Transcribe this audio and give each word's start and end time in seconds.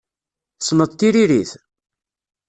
Tessneḍ 0.57 0.91
tiririt? 0.93 1.51